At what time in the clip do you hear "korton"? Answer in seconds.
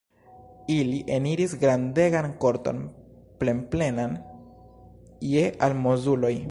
2.45-2.81